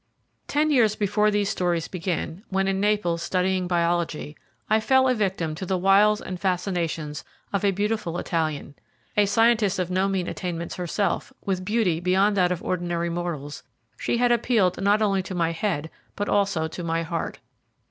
[0.47, 4.35] Ten years before these stories begin, when in Naples studying biology,
[4.67, 8.73] I fell a victim to the wiles and fascinations of a beautiful Italian.
[9.15, 13.61] A scientist of no mean attainments herself, with beauty beyond that of ordinary mortals,
[13.95, 17.37] she had appealed not only to my head, but also to my heart.